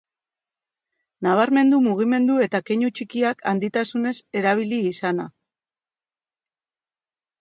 [1.25, 5.31] Nabarmendu mugimendu eta keinu txikiak handitasunez erabili izana.